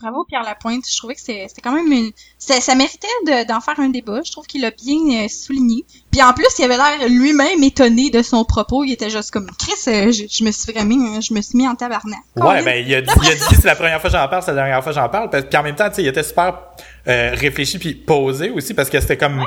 bravo 0.00 0.24
Pierre 0.24 0.42
Lapointe. 0.42 0.84
Je 0.88 0.96
trouvais 0.96 1.14
que 1.14 1.20
c'était 1.20 1.48
quand 1.62 1.72
même 1.72 1.90
une... 1.90 2.10
ça, 2.38 2.60
ça 2.60 2.74
méritait 2.74 3.44
d'en 3.48 3.60
faire 3.60 3.78
un 3.80 3.88
débat. 3.88 4.20
Je 4.24 4.30
trouve 4.30 4.46
qu'il 4.46 4.64
a 4.64 4.70
bien 4.70 5.24
euh, 5.24 5.28
souligné. 5.28 5.84
Puis 6.10 6.22
en 6.22 6.32
plus, 6.32 6.46
il 6.58 6.64
avait 6.64 6.76
l'air 6.76 7.08
lui-même 7.08 7.62
étonné 7.62 8.10
de 8.10 8.22
son 8.22 8.44
propos. 8.44 8.84
Il 8.84 8.92
était 8.92 9.10
juste 9.10 9.30
comme 9.30 9.48
Chris, 9.58 9.72
euh, 9.88 10.12
je, 10.12 10.24
je, 10.30 10.44
me 10.44 10.52
suis 10.52 10.72
vraiment, 10.72 11.20
je 11.20 11.34
me 11.34 11.40
suis 11.40 11.56
mis 11.58 11.66
en 11.66 11.74
tabarnak. 11.74 12.20
Ouais, 12.36 12.62
ben 12.62 12.84
il 12.86 12.94
a 12.94 13.02
dit, 13.02 13.10
il 13.22 13.28
a 13.28 13.34
dit 13.34 13.40
c'est 13.40 13.64
la 13.64 13.74
première 13.74 14.00
fois 14.00 14.10
que 14.10 14.16
j'en 14.16 14.28
parle, 14.28 14.42
c'est 14.42 14.52
la 14.52 14.62
dernière 14.62 14.82
fois 14.82 14.92
que 14.92 14.98
j'en 14.98 15.08
parle. 15.08 15.30
Puis 15.30 15.56
en 15.56 15.62
même 15.62 15.74
temps, 15.74 15.88
tu 15.88 15.96
sais, 15.96 16.02
il 16.02 16.08
était 16.08 16.22
super 16.22 16.54
euh, 17.08 17.30
réfléchi 17.34 17.78
puis 17.78 17.94
posé 17.94 18.50
aussi 18.50 18.74
parce 18.74 18.90
que 18.90 19.00
c'était 19.00 19.16
comme 19.16 19.46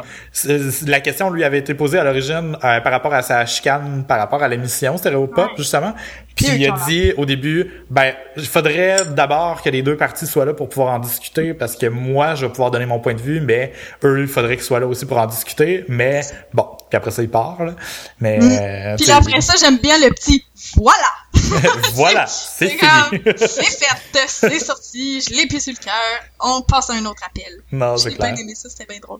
la 0.87 0.99
question 0.99 1.29
lui 1.29 1.43
avait 1.43 1.59
été 1.59 1.75
posée 1.75 1.99
à 1.99 2.03
l'origine 2.03 2.57
euh, 2.63 2.81
par 2.81 2.91
rapport 2.91 3.13
à 3.13 3.21
sa 3.21 3.45
chicane 3.45 4.03
par 4.07 4.17
rapport 4.17 4.41
à 4.41 4.47
l'émission 4.47 4.97
Stéréopop 4.97 5.37
ouais. 5.37 5.51
justement 5.57 5.93
puis 6.35 6.47
il 6.47 6.69
a 6.69 6.75
dit 6.87 7.13
au 7.17 7.25
début 7.25 7.71
ben 7.89 8.13
il 8.37 8.45
faudrait 8.45 9.05
d'abord 9.05 9.61
que 9.61 9.69
les 9.69 9.81
deux 9.81 9.97
parties 9.97 10.27
soient 10.27 10.45
là 10.45 10.53
pour 10.53 10.69
pouvoir 10.69 10.93
en 10.93 10.99
discuter 10.99 11.53
parce 11.53 11.75
que 11.75 11.87
moi 11.87 12.35
je 12.35 12.45
vais 12.45 12.51
pouvoir 12.51 12.71
donner 12.71 12.85
mon 12.85 12.99
point 12.99 13.13
de 13.13 13.21
vue 13.21 13.41
mais 13.41 13.73
eux 14.03 14.21
il 14.21 14.27
faudrait 14.27 14.55
qu'ils 14.55 14.65
soient 14.65 14.79
là 14.79 14.87
aussi 14.87 15.05
pour 15.05 15.17
en 15.17 15.27
discuter 15.27 15.85
mais 15.87 16.21
bon 16.53 16.67
puis 16.89 16.97
après 16.97 17.11
ça 17.11 17.21
il 17.21 17.29
part 17.29 17.63
là. 17.63 17.75
mais 18.19 18.39
mm. 18.39 18.51
euh, 18.51 18.95
puis 18.97 19.11
après 19.11 19.41
ça 19.41 19.53
j'aime 19.59 19.77
bien 19.77 19.97
le 19.99 20.09
petit 20.13 20.45
voilà 20.75 21.07
voilà, 21.93 22.25
c'est 22.27 22.69
fini. 22.69 23.21
c'est 23.37 23.63
fait, 23.63 24.27
c'est 24.27 24.59
sorti, 24.59 25.21
je 25.21 25.35
l'ai 25.35 25.47
pris 25.47 25.59
sur 25.59 25.73
le 25.73 25.83
cœur, 25.83 25.93
on 26.39 26.61
passe 26.61 26.89
à 26.89 26.93
un 26.93 27.05
autre 27.05 27.21
appel. 27.25 27.61
Non, 27.71 27.97
c'est 27.97 28.13
clair. 28.13 28.29
J'ai 28.29 28.33
bien 28.33 28.43
aimé 28.43 28.55
ça, 28.55 28.69
c'était 28.69 28.85
bien 28.85 28.99
drôle. 28.99 29.19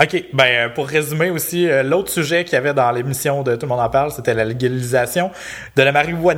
OK, 0.00 0.24
ben 0.32 0.70
pour 0.70 0.86
résumer 0.86 1.30
aussi, 1.30 1.68
euh, 1.68 1.82
l'autre 1.82 2.10
sujet 2.10 2.44
qu'il 2.44 2.54
y 2.54 2.56
avait 2.56 2.74
dans 2.74 2.90
l'émission 2.90 3.42
de 3.42 3.56
Tout 3.56 3.66
le 3.66 3.68
monde 3.68 3.80
en 3.80 3.90
parle, 3.90 4.12
c'était 4.12 4.34
la 4.34 4.44
légalisation 4.44 5.30
de 5.76 5.82
la 5.82 5.92
marijuana. 5.92 6.37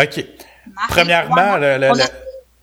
OK. 0.00 0.24
Premièrement, 0.88 1.56
le, 1.56 1.78
le, 1.78 1.90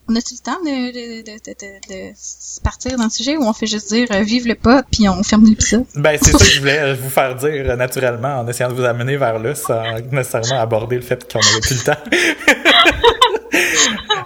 on 0.08 0.16
a-tu 0.16 0.34
le 0.34 0.42
temps 0.42 0.60
de, 0.64 1.22
de, 1.22 1.22
de, 1.22 2.10
de, 2.10 2.62
partir 2.62 2.98
dans 2.98 3.04
le 3.04 3.10
sujet 3.10 3.36
ou 3.36 3.44
on 3.44 3.52
fait 3.52 3.68
juste 3.68 3.88
dire 3.92 4.08
euh, 4.10 4.22
vive 4.22 4.48
le 4.48 4.56
pot 4.56 4.84
puis 4.90 5.08
on 5.08 5.22
ferme 5.22 5.44
l'épisode? 5.44 5.84
Ben, 5.94 6.18
c'est 6.20 6.32
ça 6.32 6.38
que 6.38 6.44
je 6.44 6.58
voulais 6.60 6.94
vous 6.94 7.08
faire 7.08 7.36
dire 7.36 7.70
euh, 7.70 7.76
naturellement 7.76 8.40
en 8.40 8.48
essayant 8.48 8.68
de 8.68 8.74
vous 8.74 8.84
amener 8.84 9.16
vers 9.16 9.38
là 9.38 9.54
sans 9.54 10.00
nécessairement 10.10 10.60
aborder 10.60 10.96
le 10.96 11.02
fait 11.02 11.32
qu'on 11.32 11.38
n'avait 11.38 11.60
plus 11.60 11.78
le 11.78 11.84
temps. 11.84 12.00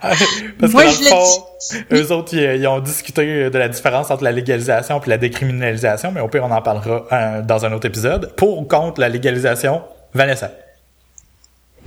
Parce 0.61 0.72
Moi, 0.72 0.84
que 0.84 0.88
dans 0.88 0.92
je 0.92 1.03
le 1.03 1.09
fond, 1.09 1.44
eux 1.92 2.12
autres, 2.12 2.34
ils, 2.34 2.61
ils, 2.61 2.66
ont 2.66 2.81
discuté 2.81 3.50
de 3.50 3.59
la 3.59 3.69
différence 3.69 4.11
entre 4.11 4.25
la 4.25 4.33
légalisation 4.33 5.00
et 5.00 5.11
la 5.11 5.19
décriminalisation, 5.19 6.12
mais 6.12 6.20
au 6.20 6.28
pire, 6.28 6.44
on 6.44 6.50
en 6.50 6.62
parlera 6.62 7.06
euh, 7.12 7.42
dans 7.42 7.64
un 7.64 7.72
autre 7.72 7.86
épisode. 7.86 8.34
Pour 8.36 8.59
ou 8.59 8.64
contre 8.64 9.00
la 9.00 9.09
légalisation, 9.09 9.83
Vanessa? 10.14 10.53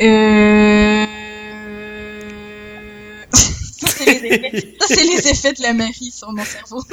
Euh... 0.01 1.05
Ça, 3.31 3.87
c'est 4.87 5.03
les 5.03 5.27
effets 5.27 5.53
de 5.53 5.61
la 5.61 5.73
Marie 5.73 6.11
sur 6.11 6.31
mon 6.31 6.43
cerveau. 6.43 6.81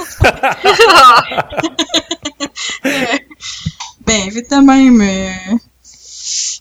ben, 4.06 4.28
vite 4.30 4.50
de 4.50 4.56
même, 4.64 5.00
euh, 5.00 5.56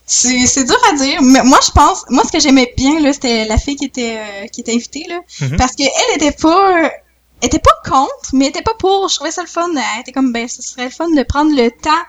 c'est, 0.06 0.46
c'est 0.46 0.64
dur 0.66 0.78
à 0.90 0.94
dire. 0.96 1.22
Mais 1.22 1.44
moi, 1.44 1.60
je 1.66 1.72
pense, 1.72 2.06
moi, 2.10 2.24
ce 2.24 2.32
que 2.32 2.40
j'aimais 2.40 2.74
bien, 2.78 3.00
là, 3.00 3.12
c'était 3.14 3.46
la 3.46 3.58
fille 3.58 3.76
qui 3.76 3.86
était, 3.86 4.18
euh, 4.18 4.48
qui 4.48 4.62
était 4.62 4.74
invitée, 4.74 5.06
là. 5.10 5.20
Mhm. 5.42 5.58
Parce 5.58 5.74
qu'elle 5.76 5.90
était 6.16 6.32
pas, 6.32 6.92
était 7.42 7.60
pas 7.60 7.76
contre, 7.84 8.30
mais 8.34 8.46
elle 8.46 8.52
était 8.52 8.62
pas 8.62 8.76
pour. 8.76 9.10
Je 9.10 9.16
trouvais 9.16 9.32
ça 9.32 9.42
le 9.42 9.48
fun. 9.48 9.70
Elle 9.72 10.02
était 10.02 10.12
comme, 10.12 10.32
ben, 10.32 10.48
ce 10.48 10.62
serait 10.62 10.86
le 10.86 10.92
fun 10.92 11.10
de 11.10 11.24
prendre 11.24 11.56
le 11.56 11.70
temps 11.72 12.04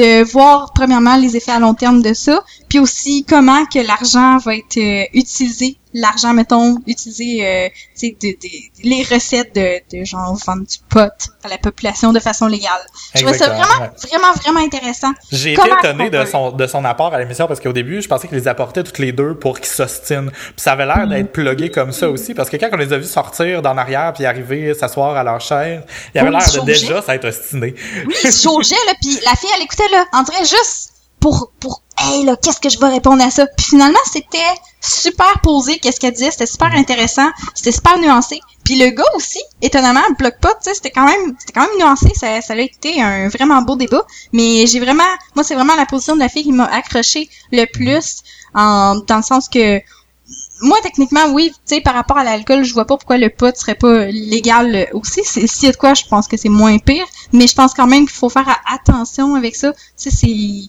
de 0.00 0.24
voir 0.24 0.72
premièrement 0.72 1.16
les 1.16 1.36
effets 1.36 1.52
à 1.52 1.58
long 1.58 1.74
terme 1.74 2.00
de 2.00 2.14
ça, 2.14 2.42
puis 2.68 2.78
aussi 2.78 3.24
comment 3.28 3.66
que 3.66 3.78
l'argent 3.78 4.38
va 4.38 4.56
être 4.56 4.78
euh, 4.78 5.04
utilisé. 5.12 5.76
L'argent, 5.92 6.32
mettons, 6.32 6.76
utilisé, 6.86 7.46
euh, 7.46 7.68
tu 7.68 8.08
sais, 8.08 8.16
de, 8.20 8.28
de- 8.28 8.88
les 8.88 9.02
recettes 9.02 9.54
de, 9.54 9.98
de 9.98 10.04
genre 10.04 10.34
vendre 10.46 10.62
du 10.66 10.78
pot 10.88 11.12
à 11.42 11.48
la 11.48 11.58
population 11.58 12.12
de 12.12 12.20
façon 12.20 12.46
légale. 12.46 12.70
Je 13.14 13.22
trouvais 13.22 13.36
ça 13.36 13.48
vraiment, 13.48 13.90
vraiment, 14.08 14.32
vraiment 14.40 14.60
intéressant. 14.60 15.10
J'ai 15.32 15.52
été 15.54 15.62
étonné 15.78 16.10
de 16.10 16.24
son, 16.24 16.52
de 16.52 16.66
son 16.66 16.84
apport 16.84 17.12
à 17.12 17.18
l'émission 17.18 17.46
parce 17.46 17.60
qu'au 17.60 17.72
début, 17.72 18.00
je 18.02 18.08
pensais 18.08 18.28
qu'il 18.28 18.36
les 18.38 18.48
apportait 18.48 18.84
toutes 18.84 18.98
les 18.98 19.12
deux 19.12 19.34
pour 19.34 19.58
qu'ils 19.58 19.66
s'ostinent. 19.68 20.30
Puis 20.30 20.54
ça 20.58 20.72
avait 20.72 20.86
l'air 20.86 21.06
d'être 21.08 21.32
plugué 21.32 21.70
comme 21.70 21.92
ça 21.92 22.08
aussi 22.08 22.34
parce 22.34 22.48
que 22.50 22.56
quand 22.56 22.68
on 22.72 22.76
les 22.76 22.92
a 22.92 22.98
vus 22.98 23.04
sortir 23.10 23.62
d'en 23.62 23.76
arrière 23.76 24.12
puis 24.12 24.26
arriver 24.26 24.74
s'asseoir 24.74 25.16
à 25.16 25.24
leur 25.24 25.40
chaise, 25.40 25.80
il 26.14 26.18
y 26.18 26.20
avait 26.20 26.30
l'air 26.30 26.52
de 26.52 26.60
déjà 26.64 27.02
s'être 27.02 27.24
ostiné. 27.24 27.74
Oui, 28.06 28.14
il 28.24 28.32
se 28.32 28.48
là, 28.48 28.94
puis 29.00 29.18
la 29.24 29.34
fille, 29.36 29.50
elle 29.56 29.62
écoutait, 29.62 29.88
là, 29.90 30.04
en 30.12 30.22
dirait 30.22 30.44
juste 30.44 30.92
pour, 31.18 31.52
pour, 31.60 31.82
hey, 32.00 32.24
là, 32.24 32.36
qu'est-ce 32.36 32.60
que 32.60 32.68
je 32.68 32.78
vais 32.78 32.88
répondre 32.88 33.22
à 33.22 33.30
ça? 33.30 33.46
Puis 33.46 33.66
finalement, 33.66 33.98
c'était 34.10 34.38
super 34.80 35.40
posé, 35.42 35.78
qu'est-ce 35.78 36.00
qu'elle 36.00 36.14
disait, 36.14 36.30
c'était 36.30 36.46
super 36.46 36.72
intéressant, 36.74 37.28
c'était 37.54 37.72
super 37.72 37.98
nuancé. 37.98 38.40
Puis 38.64 38.78
le 38.78 38.90
gars 38.90 39.04
aussi, 39.14 39.40
étonnamment, 39.62 40.00
bloc 40.18 40.38
pas, 40.40 40.54
tu 40.54 40.62
sais, 40.62 40.74
c'était 40.74 40.90
quand 40.90 41.04
même, 41.04 41.34
c'était 41.38 41.52
quand 41.52 41.66
même 41.66 41.78
nuancé, 41.78 42.10
ça, 42.14 42.40
ça 42.40 42.54
a 42.54 42.58
été 42.58 43.02
un 43.02 43.28
vraiment 43.28 43.62
beau 43.62 43.76
débat. 43.76 44.06
Mais 44.32 44.66
j'ai 44.66 44.80
vraiment, 44.80 45.02
moi, 45.34 45.44
c'est 45.44 45.54
vraiment 45.54 45.76
la 45.76 45.86
position 45.86 46.14
de 46.14 46.20
la 46.20 46.28
fille 46.28 46.44
qui 46.44 46.52
m'a 46.52 46.66
accroché 46.66 47.28
le 47.52 47.66
plus, 47.66 48.22
en, 48.54 48.96
dans 49.06 49.16
le 49.16 49.22
sens 49.22 49.48
que, 49.48 49.80
moi, 50.62 50.78
techniquement, 50.82 51.26
oui, 51.32 51.50
tu 51.50 51.76
sais, 51.76 51.80
par 51.80 51.94
rapport 51.94 52.18
à 52.18 52.24
l'alcool, 52.24 52.64
je 52.64 52.72
vois 52.74 52.84
pas 52.84 52.96
pourquoi 52.96 53.18
le 53.18 53.30
pot 53.30 53.56
serait 53.56 53.74
pas 53.74 54.06
légal 54.06 54.74
euh, 54.74 54.84
aussi. 54.92 55.22
C'est, 55.24 55.68
a 55.68 55.72
de 55.72 55.76
quoi, 55.76 55.94
je 55.94 56.04
pense 56.04 56.28
que 56.28 56.36
c'est 56.36 56.50
moins 56.50 56.78
pire. 56.78 57.06
Mais 57.32 57.46
je 57.46 57.54
pense 57.54 57.72
quand 57.72 57.86
même 57.86 58.06
qu'il 58.06 58.16
faut 58.16 58.28
faire 58.28 58.60
attention 58.70 59.34
avec 59.34 59.56
ça. 59.56 59.72
Tu 59.72 59.78
sais, 59.96 60.10
c'est, 60.10 60.66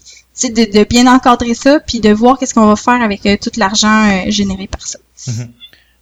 de, 0.49 0.65
de 0.79 0.83
bien 0.83 1.07
encadrer 1.07 1.53
ça, 1.53 1.79
puis 1.79 1.99
de 1.99 2.09
voir 2.11 2.37
qu'est-ce 2.37 2.53
qu'on 2.53 2.67
va 2.67 2.75
faire 2.75 3.01
avec 3.01 3.25
euh, 3.25 3.37
tout 3.41 3.51
l'argent 3.57 4.09
euh, 4.27 4.31
généré 4.31 4.67
par 4.67 4.81
ça. 4.85 4.99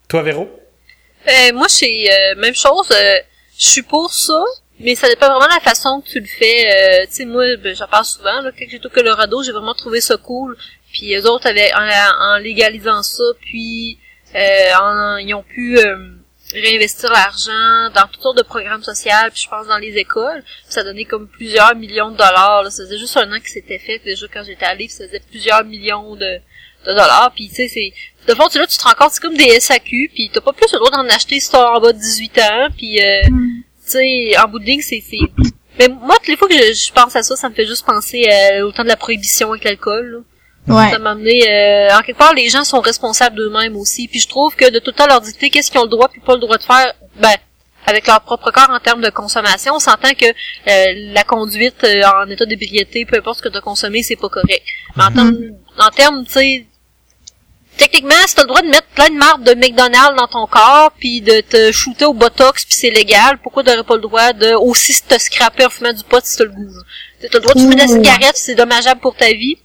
Toi, 0.08 0.24
Véro? 0.24 0.50
Euh, 1.28 1.54
moi, 1.54 1.68
c'est 1.70 2.08
euh, 2.12 2.36
même 2.40 2.56
chose. 2.56 2.90
euh, 2.92 3.18
je 3.58 3.68
suis 3.70 3.82
pour 3.82 4.14
ça, 4.14 4.42
mais 4.80 4.96
ça 4.96 5.08
dépend 5.10 5.28
vraiment 5.28 5.46
de 5.48 5.54
la 5.54 5.60
façon 5.60 6.02
que 6.02 6.10
tu 6.10 6.20
le 6.20 6.26
fais. 6.26 6.66
Euh, 7.02 7.06
tu 7.08 7.14
sais, 7.16 7.26
moi, 7.26 7.44
ben, 7.58 7.76
j'en 7.76 7.88
parle 7.88 8.06
souvent. 8.06 8.42
Là, 8.42 8.52
quand 8.58 8.66
j'étais 8.70 8.86
au 8.86 8.90
Colorado, 8.90 9.44
j'ai 9.44 9.52
vraiment 9.52 9.74
trouvé 9.74 10.00
ça 10.02 10.16
cool. 10.18 10.56
Puis 10.92 11.08
les 11.08 11.26
autres, 11.26 11.48
avaient, 11.48 11.72
en, 11.74 12.34
en 12.36 12.38
légalisant 12.38 13.04
ça, 13.04 13.24
puis 13.42 14.00
euh, 14.34 14.72
en- 14.82 15.18
ils 15.18 15.34
ont 15.34 15.44
pu 15.44 15.78
euh, 15.78 15.98
réinvestir 16.54 17.10
l'argent 17.12 17.90
dans 17.94 18.08
toutes 18.12 18.22
sortes 18.22 18.38
de 18.38 18.44
programmes 18.44 18.84
sociaux, 18.84 19.12
puis 19.32 19.42
je 19.44 19.50
pense 19.50 19.68
dans 19.68 19.78
les 19.78 19.96
écoles. 19.98 20.42
Puis 20.44 20.54
ça 20.74 20.84
donnait 20.84 21.06
comme 21.06 21.28
plusieurs 21.28 21.76
millions 21.76 22.12
de 22.12 22.18
dollars. 22.18 22.64
Là. 22.64 22.70
Ça 22.72 22.84
faisait 22.84 22.98
juste 22.98 23.18
un 23.18 23.32
an 23.32 23.40
que 23.40 23.50
c'était 23.50 23.80
fait. 23.80 24.00
Déjà, 24.04 24.26
quand 24.34 24.44
j'étais 24.44 24.66
allée, 24.66 24.86
puis 24.88 24.94
ça 24.96 25.06
faisait 25.06 25.22
plusieurs 25.30 25.64
millions 25.64 26.16
de, 26.16 26.20
de 26.86 26.92
dollars. 26.92 27.32
Puis 27.36 27.50
tu 27.50 27.56
sais, 27.56 27.68
c'est 27.68 27.94
de 28.28 28.34
fond, 28.36 28.48
tu 28.50 28.58
là, 28.60 28.68
tu 28.68 28.78
te 28.78 28.84
rends 28.84 28.94
compte, 28.94 29.12
c'est 29.14 29.22
comme 29.22 29.38
des 29.38 29.60
SAQ, 29.60 30.12
puis 30.14 30.30
t'as 30.34 30.42
pas 30.42 30.54
plus 30.54 30.72
le 30.72 30.78
droit 30.80 30.92
d'en 30.92 31.08
acheter 31.10 31.40
si 31.40 31.50
t'as 31.52 31.72
en 31.72 31.80
bas 31.80 31.94
de 31.94 31.98
18 31.98 32.38
ans, 32.40 32.68
puis 32.78 33.02
euh, 33.02 33.22
tu 33.24 33.32
sais, 33.92 34.38
en 34.38 34.48
bout 34.48 34.60
de 34.60 34.66
ligne, 34.66 34.82
c'est... 34.82 35.02
c'est- 35.10 35.18
Mais 35.80 35.88
moi, 35.88 36.16
toutes 36.18 36.28
les 36.28 36.38
fois 36.38 36.48
que 36.48 36.54
je, 36.56 36.74
je 36.74 36.92
pense 36.92 37.16
à 37.16 37.24
ça, 37.24 37.36
ça 37.36 37.50
me 37.50 37.56
fait 37.56 37.66
juste 37.66 37.86
penser 37.86 38.26
euh, 38.30 38.62
au 38.68 38.72
temps 38.72 38.84
de 38.84 38.88
la 38.90 38.98
prohibition 38.98 39.50
avec 39.52 39.64
l'alcool. 39.64 40.24
Ouais. 40.70 40.92
Ça 40.92 41.00
m'a 41.00 41.12
amené... 41.12 41.50
euh, 41.50 41.98
en 41.98 42.02
quelque 42.02 42.18
part, 42.18 42.34
les 42.34 42.50
gens 42.50 42.64
sont 42.64 42.80
responsables 42.80 43.36
d'eux-mêmes 43.36 43.76
aussi, 43.76 44.08
puis 44.08 44.20
je 44.20 44.28
trouve 44.28 44.56
que 44.56 44.70
de 44.70 44.80
tout 44.80 44.92
le 44.92 44.96
temps 44.96 45.08
leur 45.08 45.22
dicter 45.22 45.50
qu'est-ce 45.50 45.72
qu'ils 45.72 45.80
ont 45.80 45.84
le 45.84 45.90
droit 45.90 46.08
puis 46.10 46.22
pas 46.22 46.34
le 46.36 46.40
droit 46.40 46.58
de 46.58 46.64
faire, 46.64 46.94
ben, 47.16 47.34
avec 47.86 48.06
leur 48.06 48.22
propre 48.22 48.52
corps 48.52 48.70
en 48.70 48.80
termes 48.80 49.02
de 49.02 49.10
consommation, 49.10 49.74
on 49.76 49.80
s'entend 49.80 50.14
que 50.14 50.26
euh, 50.26 51.12
la 51.14 51.24
conduite 51.24 51.84
euh, 51.84 52.04
en 52.24 52.30
état 52.30 52.46
d'ébriété, 52.46 53.06
peu 53.06 53.18
importe 53.18 53.40
ce 53.40 53.44
que 53.44 53.50
tu 53.50 53.58
as 53.58 53.62
consommé, 53.62 54.04
c'est 54.04 54.16
pas 54.16 54.30
correct. 54.30 54.64
Mais 54.96 55.04
en 55.06 55.12
termes, 55.12 55.38
en 55.80 55.90
termes, 55.90 56.26
tu 56.26 56.34
sais, 56.34 56.66
techniquement, 57.78 58.14
si 58.28 58.36
t'as 58.36 58.44
le 58.44 58.48
droit 58.50 58.62
de 58.62 58.68
mettre 58.68 58.88
plein 58.94 59.10
de 59.10 59.16
marques 59.16 59.42
de 59.44 59.54
McDonald's 59.56 60.16
dans 60.18 60.28
ton 60.28 60.46
corps, 60.46 60.92
puis 61.00 61.22
de 61.22 61.42
te 61.42 61.72
shooter 61.72 62.06
au 62.06 62.14
Botox, 62.14 62.66
puis 62.66 62.76
c'est 62.76 62.92
légal, 62.92 63.40
pourquoi 63.42 63.64
t'aurais 63.64 63.84
pas 63.84 63.96
le 63.96 64.02
droit 64.02 64.34
de 64.34 64.54
aussi 64.54 65.02
te 65.02 65.18
scraper 65.18 65.66
en 65.66 65.70
fumant 65.70 65.94
du 65.94 66.04
pot 66.04 66.24
si 66.24 66.38
t'as 66.38 66.44
le 66.44 66.52
goût? 66.52 66.68
T'as 67.22 67.28
le 67.34 67.40
droit 67.40 67.54
de 67.56 67.60
fumer 67.60 67.76
de 67.76 67.80
la 67.82 67.88
cigarette, 67.88 68.36
c'est 68.38 68.56
dommageable 68.56 69.02
pour 69.02 69.16
ta 69.16 69.32
vie. 69.32 69.58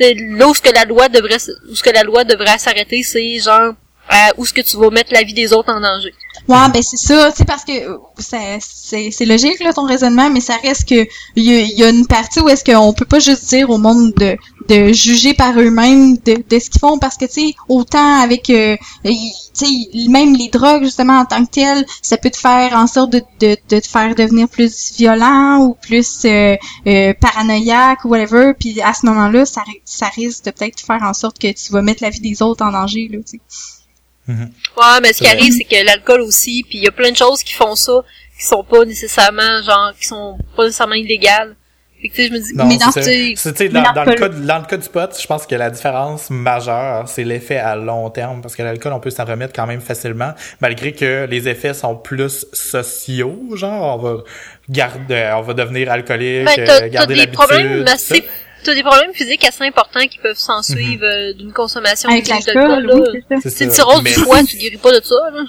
Là 0.00 0.48
où 0.48 0.54
ce 0.54 0.62
que 0.62 0.72
la 0.74 0.84
loi 0.84 1.08
devrait, 1.08 1.38
où 1.70 1.74
ce 1.74 1.82
que 1.82 1.90
la 1.90 2.02
loi 2.02 2.24
devrait 2.24 2.58
s'arrêter, 2.58 3.02
c'est 3.02 3.38
genre 3.38 3.74
euh, 4.12 4.14
où 4.36 4.46
ce 4.46 4.52
que 4.52 4.60
tu 4.60 4.76
vas 4.76 4.90
mettre 4.90 5.12
la 5.12 5.22
vie 5.22 5.34
des 5.34 5.52
autres 5.52 5.72
en 5.72 5.80
danger. 5.80 6.12
Ouais, 6.48 6.68
ben 6.74 6.82
c'est 6.82 6.96
ça, 6.96 7.30
c'est 7.30 7.44
parce 7.44 7.64
que 7.64 7.72
euh, 7.72 8.58
c'est 8.60 9.24
logique 9.24 9.62
là 9.62 9.72
ton 9.72 9.86
raisonnement, 9.86 10.28
mais 10.28 10.40
ça 10.40 10.56
reste 10.56 10.88
que 10.88 11.06
il 11.36 11.44
y, 11.44 11.78
y 11.78 11.84
a 11.84 11.88
une 11.88 12.06
partie 12.06 12.40
où 12.40 12.48
est-ce 12.48 12.64
qu'on 12.64 12.92
peut 12.92 13.04
pas 13.04 13.20
juste 13.20 13.48
dire 13.48 13.70
au 13.70 13.78
monde 13.78 14.12
de 14.14 14.36
de 14.72 14.92
juger 14.92 15.34
par 15.34 15.58
eux-mêmes 15.58 16.16
de, 16.18 16.42
de 16.48 16.58
ce 16.58 16.70
qu'ils 16.70 16.80
font 16.80 16.98
parce 16.98 17.16
que 17.16 17.26
tu 17.26 17.48
sais 17.48 17.54
autant 17.68 18.22
avec 18.22 18.48
euh, 18.50 18.76
tu 19.04 19.12
sais 19.52 20.08
même 20.08 20.34
les 20.34 20.48
drogues 20.48 20.84
justement 20.84 21.20
en 21.20 21.24
tant 21.26 21.44
que 21.44 21.50
telles, 21.50 21.84
ça 22.00 22.16
peut 22.16 22.30
te 22.30 22.38
faire 22.38 22.72
en 22.74 22.86
sorte 22.86 23.10
de 23.10 23.22
de, 23.40 23.56
de 23.68 23.80
te 23.80 23.86
faire 23.86 24.14
devenir 24.14 24.48
plus 24.48 24.94
violent 24.96 25.58
ou 25.60 25.74
plus 25.74 26.24
euh, 26.24 26.56
euh, 26.86 27.12
paranoïaque 27.20 28.04
ou 28.04 28.08
whatever, 28.08 28.52
puis 28.58 28.80
à 28.80 28.94
ce 28.94 29.06
moment-là, 29.06 29.44
ça 29.44 29.62
ça 29.84 30.06
risque 30.08 30.44
de 30.46 30.50
peut-être 30.50 30.80
faire 30.80 31.02
en 31.02 31.14
sorte 31.14 31.38
que 31.38 31.52
tu 31.52 31.72
vas 31.72 31.82
mettre 31.82 32.02
la 32.02 32.10
vie 32.10 32.20
des 32.20 32.42
autres 32.42 32.64
en 32.64 32.72
danger 32.72 33.08
là, 33.12 33.18
tu 33.18 33.38
sais. 33.38 33.40
Ouais, 34.28 35.00
mais 35.02 35.12
ce 35.12 35.18
qui 35.18 35.26
arrive, 35.26 35.52
c'est 35.52 35.64
que 35.64 35.84
l'alcool 35.84 36.20
aussi, 36.20 36.64
puis 36.68 36.78
il 36.78 36.84
y 36.84 36.88
a 36.88 36.92
plein 36.92 37.10
de 37.10 37.16
choses 37.16 37.42
qui 37.42 37.54
font 37.54 37.74
ça, 37.74 38.02
qui 38.38 38.46
sont 38.46 38.64
pas 38.64 38.84
nécessairement, 38.84 39.62
genre, 39.62 39.92
qui 40.00 40.06
sont 40.06 40.38
pas 40.56 40.64
nécessairement 40.64 40.94
illégales. 40.94 41.56
Fait 42.02 42.08
que, 42.08 42.14
tu 42.16 42.22
sais, 42.22 42.28
je 42.28 42.32
me 42.32 42.38
dis, 42.40 42.54
Non, 42.54 42.66
Mais 42.66 42.76
dans 42.78 42.90
tu 42.90 43.00
tu 43.54 43.68
dans, 43.68 43.92
dans 43.92 44.04
le 44.04 44.14
cas, 44.14 44.28
de- 44.28 44.44
dans 44.44 44.58
le 44.58 44.64
cas 44.64 44.76
du 44.76 44.88
pot, 44.88 45.16
je 45.20 45.26
pense 45.26 45.46
que 45.46 45.54
la 45.54 45.70
différence 45.70 46.30
majeure, 46.30 47.08
c'est 47.08 47.22
l'effet 47.22 47.58
à 47.58 47.76
long 47.76 48.10
terme, 48.10 48.42
parce 48.42 48.56
que 48.56 48.62
l'alcool, 48.64 48.92
on 48.92 48.98
peut 49.00 49.10
s'en 49.10 49.24
remettre 49.24 49.52
quand 49.54 49.66
même 49.68 49.80
facilement, 49.80 50.32
malgré 50.60 50.92
que 50.92 51.26
les 51.30 51.48
effets 51.48 51.74
sont 51.74 51.94
plus 51.94 52.44
sociaux, 52.52 53.38
genre, 53.54 53.96
on 53.96 54.02
va 54.02 54.22
garder, 54.68 55.30
on 55.36 55.42
va 55.42 55.54
devenir 55.54 55.90
alcoolique, 55.92 56.44
ben, 56.44 56.54
euh, 56.58 56.66
t'as 56.66 56.88
garder 56.88 57.14
des 57.14 57.20
l'habitude. 57.20 57.38
problèmes 57.38 57.84
assez, 57.86 58.24
t'as 58.64 58.74
des 58.74 58.82
problèmes 58.82 59.12
physiques 59.14 59.46
assez 59.46 59.64
importants 59.64 60.06
qui 60.10 60.18
peuvent 60.18 60.36
s'en 60.36 60.62
suivre 60.62 61.04
euh, 61.04 61.32
d'une 61.34 61.52
consommation 61.52 62.10
Avec 62.10 62.26
d'alcool, 62.26 62.90
oui, 62.92 63.20
là. 63.30 63.36
ça. 63.40 63.50
cirrhose 63.70 64.02
Mais- 64.02 64.10
du 64.14 64.20
foie, 64.20 64.42
tu 64.42 64.56
guéris 64.56 64.76
pas 64.78 64.90
de 64.98 65.04
ça, 65.04 65.14
là. 65.32 65.42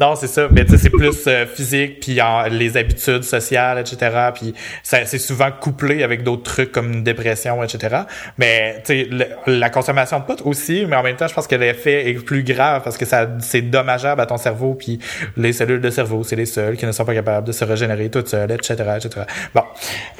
Non, 0.00 0.14
c'est 0.16 0.26
ça. 0.28 0.48
Mais 0.50 0.64
tu 0.64 0.72
sais, 0.72 0.78
c'est 0.78 0.90
plus 0.90 1.26
euh, 1.26 1.46
physique, 1.46 2.00
puis 2.00 2.20
en- 2.22 2.44
les 2.44 2.76
habitudes 2.76 3.24
sociales, 3.24 3.78
etc. 3.78 4.30
Puis 4.34 4.54
ça- 4.82 5.04
c'est 5.06 5.18
souvent 5.18 5.50
couplé 5.50 6.02
avec 6.02 6.22
d'autres 6.22 6.42
trucs 6.44 6.70
comme 6.72 6.92
une 6.92 7.02
dépression, 7.04 7.62
etc. 7.64 8.02
Mais 8.36 8.82
tu 8.86 9.04
sais, 9.04 9.08
la 9.46 9.70
consommation 9.70 10.20
de 10.20 10.24
pot 10.24 10.40
aussi, 10.44 10.84
mais 10.86 10.96
en 10.96 11.02
même 11.02 11.16
temps, 11.16 11.26
je 11.28 11.34
pense 11.34 11.46
que 11.46 11.54
l'effet 11.56 12.08
est 12.10 12.14
plus 12.14 12.42
grave 12.44 12.82
parce 12.84 12.96
que 12.96 13.04
ça 13.06 13.28
c'est 13.40 13.62
dommageable 13.62 14.20
à 14.20 14.26
ton 14.26 14.36
cerveau, 14.36 14.74
puis 14.74 14.98
les 15.36 15.52
cellules 15.52 15.80
de 15.80 15.90
cerveau, 15.90 16.22
c'est 16.24 16.36
les 16.36 16.46
seules 16.46 16.76
qui 16.76 16.86
ne 16.86 16.92
sont 16.92 17.04
pas 17.04 17.14
capables 17.14 17.46
de 17.46 17.52
se 17.52 17.64
régénérer 17.64 18.10
toutes 18.10 18.28
seules, 18.28 18.50
etc., 18.52 18.74
etc. 18.96 19.26
Bon. 19.54 19.62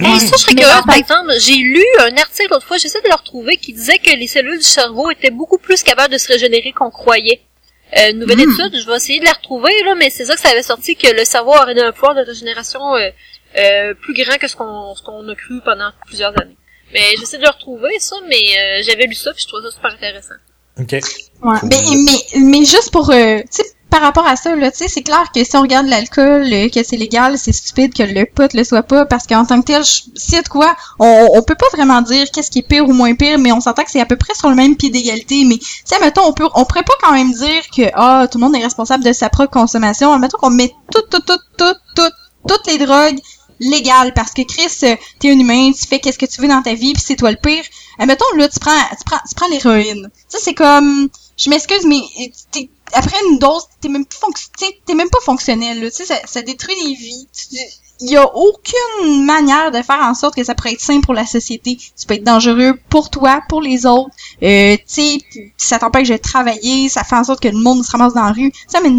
Hey, 0.01 0.19
ça, 0.21 0.37
je 0.37 0.43
serais 0.43 0.55
Mais 0.55 0.63
curieuse, 0.63 0.83
par 0.87 0.97
exemple, 0.97 1.33
j'ai 1.41 1.57
lu 1.57 1.85
un 2.01 2.17
article 2.17 2.49
l'autre 2.51 2.67
fois, 2.67 2.79
j'essaie 2.79 3.01
de 3.03 3.09
le 3.09 3.15
retrouver, 3.15 3.57
qui 3.57 3.73
disait 3.73 3.99
que 3.99 4.11
les 4.17 4.27
cellules 4.27 4.59
du 4.59 4.65
cerveau 4.65 5.11
étaient 5.11 5.31
beaucoup 5.31 5.59
plus 5.59 5.83
capables 5.83 6.13
de 6.13 6.19
se 6.19 6.29
régénérer 6.33 6.73
qu'on 6.73 6.91
croyait. 6.91 7.41
Euh, 7.97 8.11
une 8.11 8.19
nouvelle 8.19 8.39
Hmm. 8.47 8.53
étude, 8.53 8.81
je 8.81 8.87
vais 8.87 8.97
essayer 8.97 9.19
de 9.21 9.25
la 9.25 9.33
retrouver, 9.33 9.73
là, 9.85 9.95
mais 9.95 10.11
c'est 10.11 10.25
ça 10.27 10.35
que 10.35 10.41
ça 10.41 10.51
avait 10.51 10.63
sorti, 10.63 10.95
que 10.97 11.09
le 11.09 11.25
cerveau 11.25 11.53
aurait 11.53 11.79
un 11.81 11.93
pouvoir 11.93 12.15
de 12.15 12.21
régénération 12.21 12.97
euh, 12.97 13.09
euh, 13.57 13.95
plus 13.95 14.15
grand 14.15 14.37
que 14.37 14.47
ce 14.47 14.57
qu'on 14.57 14.95
ce 14.95 15.03
qu'on 15.03 15.27
a 15.29 15.35
cru 15.35 15.61
pendant 15.65 15.91
plusieurs 16.07 16.39
années. 16.41 16.57
Mais 16.93 17.01
j'essaie 17.19 17.39
de 17.39 17.43
le 17.43 17.49
retrouver, 17.51 17.99
ça, 17.99 18.17
mais 18.29 18.37
euh, 18.37 18.83
j'avais 18.83 19.05
lu 19.07 19.15
ça, 19.15 19.33
puis 19.33 19.43
je 19.43 19.49
trouvais 19.49 19.69
ça 19.69 19.75
super 19.75 19.93
intéressant. 19.93 20.35
OK. 20.79 20.93
Ouais. 20.93 21.59
Mais, 21.65 21.83
mais, 22.05 22.41
mais 22.45 22.65
juste 22.65 22.91
pour, 22.93 23.11
euh, 23.11 23.39
tu 23.41 23.47
sais, 23.51 23.65
par 23.91 24.03
rapport 24.03 24.27
à 24.27 24.37
ça, 24.37 24.55
là, 24.55 24.71
tu 24.71 24.79
sais, 24.79 24.89
c'est 24.89 25.03
clair 25.03 25.31
que 25.35 25.43
si 25.43 25.57
on 25.57 25.63
regarde 25.63 25.87
l'alcool, 25.87 26.53
euh, 26.53 26.69
que 26.69 26.83
c'est 26.83 26.97
légal, 26.97 27.39
c'est 27.39 27.53
stupide 27.53 27.95
que 27.95 28.03
le 28.03 28.27
pot 28.27 28.53
le 28.53 28.63
soit 28.63 28.83
pas, 28.83 29.07
parce 29.07 29.27
qu'en 29.27 29.47
tant 29.47 29.61
que 29.63 29.67
tel, 29.67 29.83
a 29.83 30.43
de 30.43 30.49
quoi, 30.49 30.77
on, 30.99 31.43
peut 31.43 31.55
pas 31.55 31.69
vraiment 31.73 32.03
dire 32.03 32.31
qu'est-ce 32.31 32.51
qui 32.51 32.59
est 32.59 32.69
pire 32.69 32.87
ou 32.87 32.93
moins 32.93 33.15
pire, 33.15 33.39
mais 33.39 33.51
on 33.51 33.61
s'entend 33.61 33.85
que 33.85 33.91
c'est 33.91 34.01
à 34.01 34.07
peu 34.07 34.17
près 34.17 34.35
sur 34.35 34.51
le 34.51 34.57
même 34.57 34.77
pied 34.77 34.91
d'égalité. 34.91 35.45
Mais, 35.47 35.57
tu 35.57 35.67
sais, 35.85 35.99
mettons, 36.01 36.27
on 36.27 36.33
peut, 36.33 36.49
on 36.55 36.65
pourrait 36.65 36.83
pas 36.83 36.95
quand 37.03 37.13
même 37.13 37.33
dire 37.33 37.63
que, 37.75 37.83
ah, 37.95 38.27
tout 38.31 38.39
le 38.39 38.45
monde 38.45 38.57
est 38.57 38.63
responsable 38.63 39.05
de 39.05 39.13
sa 39.13 39.31
propre 39.31 39.53
consommation. 39.53 40.19
Mettons 40.19 40.39
qu'on 40.39 40.51
met 40.51 40.75
tout, 40.93 41.03
tout, 41.11 41.21
tout, 41.21 41.41
tout, 41.57 41.75
tout, 41.97 42.13
toutes 42.47 42.67
les 42.67 42.79
drogues 42.79 43.19
légales, 43.61 44.13
parce 44.13 44.33
que 44.33 44.43
Chris, 44.43 44.71
euh, 44.83 44.97
t'es 45.19 45.31
un 45.31 45.39
humain, 45.39 45.73
tu 45.73 45.87
fais 45.87 45.99
qu'est-ce 45.99 46.19
que 46.19 46.27
tu 46.27 46.43
veux 46.43 46.49
dans 46.49 46.63
ta 46.63 46.75
vie, 46.75 46.93
puis 46.93 47.03
c'est 47.05 47.17
toi 47.17 47.31
le 47.31 47.39
pire. 47.39 47.65
Mettons, 47.99 48.25
là, 48.37 48.49
tu 48.49 48.61
prends, 48.61 48.71
tu 48.91 49.05
prends, 49.05 49.21
tu 49.29 49.35
prends 49.35 49.49
l'héroïne. 49.49 50.11
Sais, 50.29 50.39
c'est 50.41 50.55
comme, 50.55 51.09
je 51.39 51.49
m'excuse, 51.51 51.85
mais 51.87 51.97
euh, 52.21 52.27
t'es- 52.51 52.69
après 52.93 53.17
une 53.31 53.39
dose, 53.39 53.63
t'es 53.81 53.89
même 53.89 54.05
plus 54.07 54.19
t'es 54.87 54.95
même 54.95 55.11
pas 55.11 55.21
fonctionnel, 55.25 55.81
là. 55.83 55.91
Tu 55.91 55.97
sais, 55.99 56.05
ça, 56.07 56.17
ça 56.27 56.43
détruit 56.43 56.75
les 56.85 56.95
vies. 56.95 57.29
Il 58.01 58.11
y 58.11 58.17
a 58.17 58.25
aucune 58.37 59.25
manière 59.25 59.73
de 59.73 59.83
faire 59.83 59.99
en 60.01 60.15
sorte 60.15 60.37
que 60.37 60.45
ça 60.45 60.55
pourrait 60.55 60.73
être 60.75 60.81
sain 60.81 61.01
pour 61.01 61.15
la 61.15 61.27
société. 61.27 61.77
Tu 61.77 62.07
peux 62.07 62.15
être 62.15 62.23
dangereux 62.23 62.79
pour 62.89 63.11
toi, 63.11 63.43
pour 63.49 63.61
les 63.61 63.87
autres. 63.87 64.11
Euh, 64.43 64.77
tu 64.87 65.21
ça 65.57 65.81
t'empêche 65.81 66.09
de 66.09 66.17
travailler, 66.17 66.89
ça 66.89 67.03
fait 67.03 67.17
en 67.17 67.25
sorte 67.25 67.41
que 67.43 67.49
le 67.49 67.59
monde 67.59 67.85
se 67.85 67.91
ramasse 67.91 68.15
dans 68.15 68.23
la 68.23 68.31
rue. 68.33 68.53
Ça 68.69 68.79
mais 68.81 68.91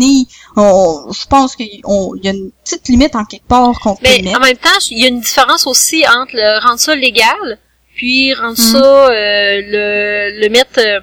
on, 0.58 1.12
je 1.14 1.26
pense 1.28 1.56
qu'il 1.56 1.68
y 1.68 2.28
a 2.28 2.32
une 2.32 2.52
petite 2.66 2.90
limite 2.90 3.16
en 3.16 3.24
quelque 3.24 3.48
part 3.48 3.80
qu'on 3.80 3.96
peut 3.96 4.02
Mais 4.04 4.22
mettre. 4.22 4.38
en 4.38 4.42
même 4.44 4.58
temps, 4.58 4.70
il 4.92 5.00
y 5.00 5.06
a 5.06 5.08
une 5.08 5.22
différence 5.22 5.66
aussi 5.66 6.04
entre 6.06 6.32
le 6.34 6.62
rendre 6.68 6.80
ça 6.80 6.94
légal, 6.94 7.58
puis 7.96 8.34
rendre 8.34 8.50
Mhm. 8.60 8.72
ça, 8.74 8.78
euh, 9.12 9.62
le, 9.66 10.42
le 10.42 10.50
mettre, 10.50 10.78
euh, 10.80 11.00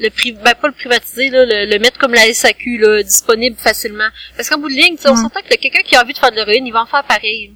le 0.00 0.08
pri 0.10 0.32
ben 0.32 0.54
pas 0.54 0.68
le 0.68 0.74
privatiser, 0.74 1.30
là, 1.30 1.44
le, 1.44 1.66
le 1.70 1.78
mettre 1.78 1.98
comme 1.98 2.14
la 2.14 2.32
SAQ, 2.32 2.78
là, 2.78 3.02
disponible 3.02 3.56
facilement. 3.56 4.08
Parce 4.36 4.48
qu'en 4.48 4.58
bout 4.58 4.68
de 4.68 4.74
ligne, 4.74 4.96
on 5.04 5.10
Mhm. 5.14 5.16
s'entend 5.22 5.40
que 5.42 5.54
quelqu'un 5.56 5.82
qui 5.82 5.94
a 5.96 6.02
envie 6.02 6.12
de 6.12 6.18
faire 6.18 6.30
de 6.30 6.36
l'héroïne, 6.36 6.66
il 6.66 6.72
va 6.72 6.82
en 6.82 6.86
faire 6.86 7.04
pareil. 7.04 7.52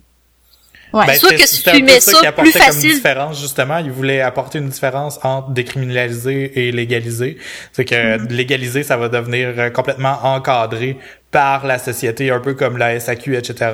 Ouais. 0.96 1.06
Ben, 1.06 1.14
Soit 1.19 1.31
c'est- 1.31 1.37
que 1.37 1.46
si 1.48 1.62
tu 1.62 1.82
mets 1.82 2.00
ça 2.00 2.12
ça 2.22 2.32
plus 2.32 2.52
comme 2.52 2.62
facile- 2.62 2.94
différence, 2.94 3.40
justement. 3.40 3.78
Il 3.78 3.90
voulait 3.90 4.20
apporter 4.20 4.58
une 4.58 4.69
différence 4.69 5.19
entre 5.22 5.50
décriminaliser 5.50 6.69
et 6.69 6.72
légaliser. 6.72 7.38
C'est 7.72 7.84
que 7.84 7.94
Mm-hmm. 7.94 8.31
légaliser, 8.32 8.82
ça 8.82 8.96
va 8.96 9.08
devenir 9.08 9.48
euh, 9.58 9.70
complètement 9.70 10.19
encadré 10.25 10.96
par 11.31 11.66
la 11.66 11.78
société, 11.78 12.31
un 12.31 12.40
peu 12.40 12.54
comme 12.54 12.78
la 12.78 12.98
SAQ, 12.98 13.37
etc. 13.37 13.70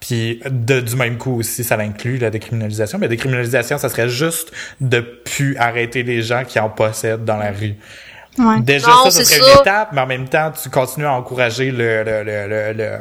Puis 0.00 0.40
de, 0.50 0.80
du 0.80 0.96
même 0.96 1.16
coup 1.16 1.38
aussi, 1.40 1.64
ça 1.64 1.76
l'inclut, 1.76 2.18
la 2.18 2.30
décriminalisation. 2.30 2.98
Mais 2.98 3.06
la 3.06 3.10
décriminalisation, 3.10 3.78
ça 3.78 3.88
serait 3.88 4.08
juste 4.10 4.52
de 4.80 5.00
plus 5.00 5.56
arrêter 5.56 6.02
les 6.02 6.22
gens 6.22 6.44
qui 6.44 6.58
en 6.58 6.68
possèdent 6.68 7.24
dans 7.24 7.36
la 7.36 7.50
rue. 7.52 7.76
Ouais. 8.38 8.60
Déjà, 8.60 8.88
Non, 8.88 9.04
ça, 9.04 9.10
ça 9.10 9.24
serait 9.24 9.40
ça. 9.40 9.52
une 9.54 9.60
étape, 9.60 9.88
mais 9.92 10.00
en 10.00 10.06
même 10.06 10.28
temps, 10.28 10.52
tu 10.62 10.68
continues 10.70 11.06
à 11.06 11.12
encourager 11.12 11.70
le... 11.70 12.02
le, 12.04 12.22
le, 12.24 12.72
le, 12.74 12.98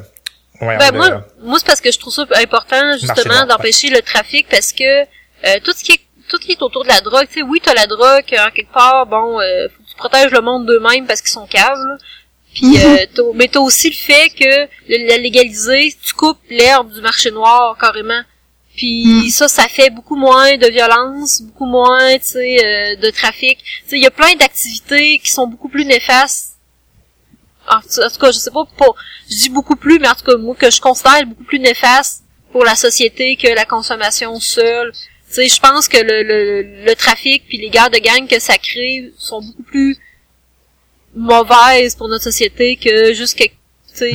Ben, 0.59 0.91
moi, 0.97 1.25
moi 1.41 1.59
c'est 1.59 1.65
parce 1.67 1.81
que 1.81 1.91
je 1.91 1.99
trouve 1.99 2.13
ça 2.13 2.25
important, 2.35 2.93
justement, 2.99 3.45
d'empêcher 3.45 3.89
le 3.89 4.01
trafic, 4.01 4.47
parce 4.49 4.71
que 4.73 5.01
euh, 5.01 5.59
tout 5.63 5.71
ce 5.73 5.83
qui 5.83 5.91
est 5.93 6.01
tout 6.29 6.37
ce 6.41 6.45
qui 6.45 6.51
est 6.53 6.61
autour 6.61 6.83
de 6.83 6.89
la 6.89 6.99
drogue, 6.99 7.25
tu 7.31 7.35
sais, 7.35 7.41
oui, 7.41 7.61
t'as 7.63 7.73
la 7.73 7.87
drogue, 7.87 8.25
en 8.37 8.51
quelque 8.51 8.73
part, 8.73 9.05
bon, 9.05 9.39
euh, 9.39 9.67
faut 9.69 9.81
que 9.83 9.89
tu 9.89 9.95
protèges 9.95 10.31
le 10.31 10.41
monde 10.41 10.65
d'eux-mêmes 10.65 11.05
parce 11.07 11.21
qu'ils 11.21 11.31
sont 11.31 11.47
caves, 11.47 11.77
là. 11.77 11.97
Puis, 12.53 12.77
euh, 12.83 13.05
t'as- 13.15 13.21
mais 13.35 13.47
t'as 13.47 13.61
aussi 13.61 13.89
le 13.89 13.95
fait 13.95 14.29
que 14.31 14.67
le- 14.89 15.07
la 15.07 15.17
légaliser, 15.17 15.95
tu 16.05 16.13
coupes 16.13 16.39
l'herbe 16.49 16.91
du 16.91 16.99
marché 16.99 17.31
noir, 17.31 17.77
carrément. 17.79 18.21
Puis 18.75 19.05
Mm. 19.05 19.29
ça, 19.29 19.47
ça 19.47 19.67
fait 19.69 19.89
beaucoup 19.89 20.17
moins 20.17 20.57
de 20.57 20.67
violence, 20.67 21.41
beaucoup 21.43 21.65
moins, 21.65 22.17
tu 22.17 22.25
sais, 22.25 22.57
euh, 22.65 22.95
de 22.97 23.09
trafic. 23.09 23.57
Tu 23.59 23.73
sais, 23.87 23.95
il 23.97 24.03
y 24.03 24.07
a 24.07 24.11
plein 24.11 24.35
d'activités 24.35 25.19
qui 25.19 25.31
sont 25.31 25.47
beaucoup 25.47 25.69
plus 25.69 25.85
néfastes 25.85 26.56
en, 27.69 27.79
tout- 27.81 28.19
cas, 28.19 28.31
je 28.31 28.37
sais 28.37 28.51
pas 28.51 28.65
pour, 28.77 28.95
je 29.29 29.35
dis 29.35 29.49
beaucoup 29.49 29.75
plus, 29.75 29.99
mais 29.99 30.07
en 30.07 30.13
tout 30.15 30.25
cas, 30.25 30.37
moi, 30.37 30.55
que 30.55 30.69
je 30.71 30.79
considère 30.81 31.25
beaucoup 31.25 31.43
plus 31.43 31.59
néfaste 31.59 32.23
pour 32.51 32.63
la 32.63 32.75
société 32.75 33.35
que 33.35 33.47
la 33.53 33.65
consommation 33.65 34.39
seule. 34.39 34.91
Tu 34.93 35.33
sais, 35.33 35.47
je 35.49 35.59
pense 35.59 35.87
que 35.89 35.97
le, 35.97 36.23
le, 36.23 36.85
le 36.85 36.95
trafic 36.95 37.43
puis 37.47 37.57
les 37.57 37.69
guerres 37.69 37.89
de 37.89 37.97
gang 37.97 38.25
que 38.27 38.39
ça 38.39 38.57
crée 38.57 39.11
sont 39.17 39.41
beaucoup 39.41 39.63
plus 39.63 39.97
mauvaises 41.15 41.95
pour 41.95 42.07
notre 42.07 42.23
société 42.23 42.77
que 42.77 43.13
juste 43.13 43.37
que, 43.37 43.43
tu 43.43 43.51
sais. 43.93 44.11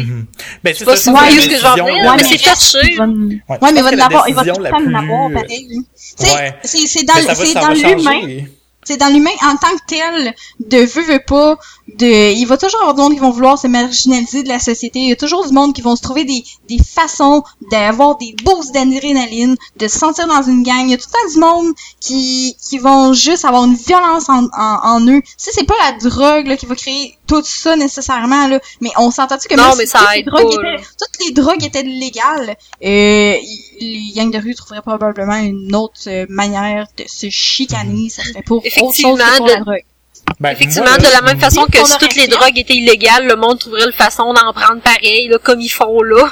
Ben, 0.62 0.72
je 0.72 0.72
c'est 0.72 0.78
sais 0.78 0.84
pas 0.84 0.96
ça, 0.96 1.02
si 1.02 1.04
je 1.04 1.10
vous 1.10 1.16
pense 1.16 1.26
que 1.28 1.32
voyez 1.34 1.36
la 1.36 1.42
ce 1.42 1.48
que 1.48 1.56
je 1.56 1.60
veux 1.62 1.68
en 1.68 1.74
décision- 1.74 1.84
dire, 1.84 1.94
Ouais, 1.94 2.16
mais 2.16 2.22
c'est 2.22 2.38
nous- 3.06 3.28
Ouais, 3.28 3.72
mais 3.72 3.80
il 3.80 3.82
va 3.82 3.90
en 3.90 4.06
avoir, 4.06 4.28
il 4.28 4.34
va 4.34 4.42
tout 4.44 4.60
le 4.62 4.70
temps 4.70 4.76
en 4.76 4.94
avoir, 4.94 5.30
pareil. 5.42 5.78
C'est 6.64 7.04
dans, 7.04 7.14
ça 7.14 7.34
dans 7.54 7.68
l'humain. 7.96 8.44
C'est 8.84 8.96
dans 8.96 9.08
l'humain 9.08 9.30
en 9.44 9.56
tant 9.56 9.74
que 9.76 9.82
tel 9.86 10.34
de 10.60 10.78
veut 10.78 11.02
veut 11.04 11.22
pas 11.26 11.56
de 11.88 12.32
il 12.34 12.44
va 12.46 12.56
toujours 12.56 12.80
avoir 12.80 12.94
du 12.94 13.00
monde 13.02 13.14
qui 13.14 13.20
vont 13.20 13.30
vouloir 13.30 13.58
se 13.58 13.66
marginaliser 13.66 14.42
de 14.42 14.48
la 14.48 14.58
société. 14.58 15.00
Il 15.00 15.08
y 15.08 15.12
a 15.12 15.16
toujours 15.16 15.46
du 15.46 15.52
monde 15.52 15.74
qui 15.74 15.82
vont 15.82 15.96
se 15.96 16.02
trouver 16.02 16.24
des, 16.24 16.44
des 16.68 16.78
façons 16.82 17.42
d'avoir 17.70 18.16
des 18.18 18.34
boosts 18.44 18.72
d'adrénaline 18.72 19.56
de 19.76 19.88
se 19.88 19.98
sentir 19.98 20.26
dans 20.26 20.42
une 20.42 20.62
gang. 20.62 20.84
Il 20.84 20.90
y 20.90 20.94
a 20.94 20.96
tout 20.96 21.08
le 21.08 21.12
temps 21.12 21.32
du 21.34 21.40
monde 21.40 21.74
qui 22.00 22.56
qui 22.60 22.78
vont 22.78 23.12
juste 23.12 23.44
avoir 23.44 23.64
une 23.64 23.74
violence 23.74 24.28
en, 24.28 24.44
en, 24.46 24.80
en 24.84 25.06
eux. 25.08 25.22
Si 25.36 25.50
c'est 25.52 25.66
pas 25.66 25.74
la 25.84 25.92
drogue 25.98 26.46
là, 26.46 26.56
qui 26.56 26.66
va 26.66 26.74
créer 26.74 27.18
tout 27.26 27.42
ça 27.44 27.76
nécessairement 27.76 28.46
là 28.48 28.60
mais 28.80 28.90
on 28.96 29.10
s'entend-tu 29.10 29.48
que 29.48 29.54
Non, 29.54 29.68
même 29.68 29.78
mais 29.78 29.86
si 29.86 29.92
ça 29.92 30.00
toutes 30.00 30.14
les 30.14 30.22
drogues 30.22 30.52
étaient, 30.52 30.84
toutes 30.98 31.26
les 31.26 31.32
drogues 31.32 31.64
étaient 31.64 31.82
légales 31.82 32.56
euh, 32.84 33.36
les 33.80 34.12
gangs 34.14 34.30
de 34.30 34.38
rue 34.38 34.54
trouveraient 34.54 34.82
probablement 34.82 35.36
une 35.36 35.74
autre 35.74 36.00
euh, 36.08 36.26
manière 36.28 36.86
de 36.98 37.04
se 37.06 37.28
chicaner. 37.30 38.08
Ça 38.08 38.22
serait 38.22 38.42
pour 38.42 38.58
autre 38.58 38.66
chose 38.70 38.82
Effectivement, 38.84 39.16
que 39.16 39.36
pour 39.38 39.46
de- 39.46 39.52
la 39.52 39.60
drogue. 39.60 39.84
Ben, 40.38 40.50
Effectivement, 40.50 40.86
moi, 40.88 40.98
de 40.98 41.12
la 41.12 41.20
même 41.22 41.40
façon 41.40 41.64
que 41.66 41.78
si 41.84 41.98
toutes 41.98 42.14
les 42.16 42.28
drogues 42.28 42.56
étaient 42.56 42.74
illégales, 42.76 43.26
le 43.26 43.36
monde 43.36 43.58
trouverait 43.58 43.86
le 43.86 43.92
façon 43.92 44.32
d'en 44.32 44.52
prendre 44.52 44.80
pareil, 44.80 45.28
là, 45.28 45.38
comme 45.38 45.60
ils 45.60 45.68
font 45.68 46.00
là. 46.02 46.30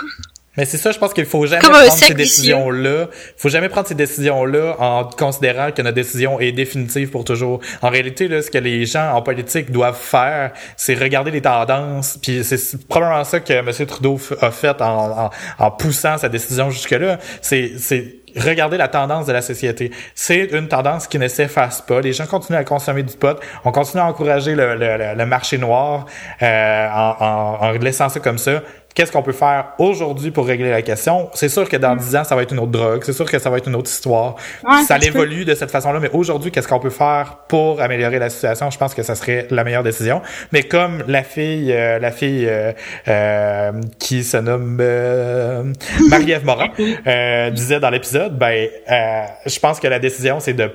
Mais 0.57 0.65
c'est 0.65 0.79
ça, 0.79 0.91
je 0.91 0.99
pense 0.99 1.15
qu'il 1.15 1.27
faut 1.27 1.47
jamais 1.47 1.63
Comme 1.63 1.71
prendre 1.73 1.93
ces 1.93 2.13
décisions-là. 2.15 3.07
faut 3.37 3.49
jamais 3.49 3.69
prendre 3.69 3.87
ces 3.87 3.95
décisions-là 3.95 4.75
en 4.81 5.05
considérant 5.05 5.71
que 5.71 5.81
notre 5.81 5.95
décision 5.95 6.41
est 6.41 6.51
définitive 6.51 7.09
pour 7.11 7.25
toujours. 7.25 7.61
En 7.83 7.89
réalité, 7.89 8.27
là, 8.27 8.43
ce 8.43 8.51
que 8.51 8.59
les 8.59 8.85
gens 8.85 9.13
en 9.15 9.23
politique 9.23 9.71
doivent 9.71 9.97
faire, 10.01 10.51
c'est 10.77 10.95
regarder 10.95 11.31
les 11.31 11.41
tendances. 11.41 12.19
Puis 12.21 12.43
c'est 12.43 12.85
probablement 12.89 13.23
ça 13.25 13.39
que 13.39 13.53
M. 13.53 13.71
Trudeau 13.87 14.19
a 14.41 14.51
fait 14.51 14.81
en, 14.83 15.27
en, 15.27 15.31
en 15.59 15.71
poussant 15.71 16.19
sa 16.19 16.29
décision 16.29 16.69
jusque-là. 16.71 17.19
C'est, 17.43 17.73
c'est 17.79 18.17
regarder 18.37 18.77
la 18.77 18.89
tendance 18.89 19.27
de 19.27 19.33
la 19.33 19.43
société. 19.43 19.91
C'est 20.15 20.45
une 20.53 20.69
tendance 20.69 21.07
qui 21.07 21.19
ne 21.19 21.27
s'efface 21.29 21.81
pas. 21.81 22.01
Les 22.01 22.13
gens 22.13 22.27
continuent 22.27 22.59
à 22.59 22.65
consommer 22.65 23.03
du 23.05 23.17
pot. 23.17 23.39
On 23.65 23.73
continue 23.73 24.01
à 24.03 24.07
encourager 24.07 24.55
le, 24.55 24.75
le, 24.77 24.97
le- 24.99 25.15
le 25.17 25.27
marché 25.27 25.59
noir 25.59 26.07
euh, 26.43 26.89
en, 26.89 27.17
en, 27.21 27.67
en 27.67 27.71
laissant 27.73 28.09
ça 28.09 28.21
comme 28.21 28.39
ça. 28.39 28.63
Qu'est-ce 28.95 29.13
qu'on 29.13 29.23
peut 29.23 29.33
faire 29.33 29.73
aujourd'hui 29.79 30.31
pour 30.31 30.47
régler 30.47 30.71
la 30.71 30.83
question? 30.83 31.31
C'est 31.35 31.49
sûr 31.49 31.69
que 31.69 31.77
dans 31.77 31.97
10 31.97 32.17
ans, 32.17 32.25
ça 32.25 32.37
va 32.37 32.43
être 32.43 32.53
une 32.53 32.59
autre 32.59 32.73
drogue. 32.73 33.03
C'est 33.05 33.13
sûr 33.13 33.31
que 33.31 33.39
ça 33.39 33.51
va 33.51 33.59
être 33.59 33.69
une 33.69 33.75
autre 33.77 33.91
histoire. 33.91 34.37
Ouais, 34.65 34.83
ça 34.87 34.99
évolue 34.99 35.45
de 35.45 35.55
cette 35.55 35.71
façon-là. 35.71 36.01
Mais 36.01 36.11
aujourd'hui, 36.13 36.51
qu'est-ce 36.51 36.69
qu'on 36.69 36.81
peut 36.81 36.91
faire 36.91 37.39
pour 37.49 37.81
améliorer 37.81 38.19
la 38.19 38.31
situation? 38.31 38.71
Je 38.71 38.79
pense 38.79 38.95
que 38.95 39.03
ça 39.03 39.15
serait 39.15 39.47
la 39.51 39.65
meilleure 39.65 39.83
décision. 39.83 40.23
Mais 40.53 40.63
comme 40.63 41.05
la 41.07 41.23
fille, 41.23 41.73
euh, 41.73 41.99
la 41.99 42.11
fille 42.11 42.47
euh, 42.49 42.73
euh, 43.09 43.73
qui 43.99 44.25
se 44.25 44.37
nomme 44.37 44.79
euh, 44.81 45.65
Marie-Ève 46.09 46.45
Morin 46.45 46.69
euh, 47.07 47.51
disait 47.51 47.81
dans 47.81 47.91
l'épisode, 47.91 48.39
ben, 48.39 48.69
euh, 48.91 49.23
je 49.47 49.59
pense 49.59 49.81
que 49.81 49.89
la 49.89 49.99
décision, 49.99 50.41
c'est 50.41 50.55
de 50.55 50.71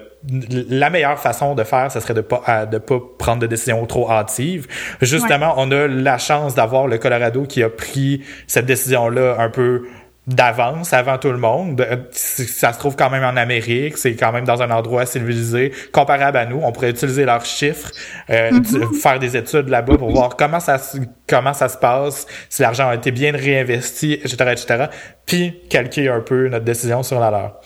la 0.69 0.89
meilleure 0.89 1.19
façon 1.19 1.55
de 1.55 1.63
faire, 1.63 1.91
ce 1.91 1.99
serait 1.99 2.13
de 2.13 2.21
pas 2.21 2.65
de 2.65 2.77
pas 2.77 2.99
prendre 3.19 3.39
de 3.41 3.47
décisions 3.47 3.85
trop 3.85 4.09
hâtives. 4.11 4.67
Justement, 5.01 5.53
on 5.57 5.71
a 5.71 5.87
la 5.87 6.17
chance 6.17 6.55
d'avoir 6.55 6.87
le 6.87 6.97
Colorado 6.97 7.43
qui 7.43 7.61
a 7.63 7.69
pris 7.69 8.23
cette 8.47 8.65
décision-là 8.65 9.35
un 9.39 9.49
peu 9.49 9.83
d'avance 10.27 10.91
avant 10.91 11.19
tout 11.19 11.31
le 11.31 11.37
monde. 11.37 11.79
Euh, 11.81 11.97
Ça 12.11 12.73
se 12.73 12.79
trouve 12.79 12.95
quand 12.95 13.11
même 13.11 13.23
en 13.23 13.37
Amérique, 13.37 13.95
c'est 13.99 14.15
quand 14.15 14.31
même 14.31 14.43
dans 14.43 14.63
un 14.63 14.71
endroit 14.71 15.05
civilisé, 15.05 15.71
comparable 15.91 16.37
à 16.39 16.47
nous. 16.47 16.61
On 16.63 16.71
pourrait 16.71 16.89
utiliser 16.89 17.25
leurs 17.25 17.45
chiffres, 17.45 17.91
euh, 18.31 18.49
tu- 18.67 18.99
faire 18.99 19.19
des 19.19 19.37
études 19.37 19.69
là-bas 19.69 19.97
pour 19.97 20.09
voir 20.09 20.35
comment 20.35 20.59
ça 20.59 20.79
se, 20.79 20.97
comment 21.29 21.53
ça 21.53 21.69
se 21.69 21.77
passe, 21.77 22.25
si 22.49 22.63
l'argent 22.63 22.89
a 22.89 22.95
été 22.95 23.11
bien 23.11 23.33
réinvesti, 23.33 24.13
etc., 24.13 24.35
etc. 24.53 24.85
Puis 25.27 25.59
calquer 25.69 26.09
un 26.09 26.21
peu 26.21 26.47
notre 26.47 26.65
décision 26.65 27.03
sur 27.03 27.19
la 27.19 27.29
leur. 27.29 27.59